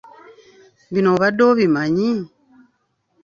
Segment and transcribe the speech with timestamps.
[0.93, 2.11] Bino obadde obimanyi?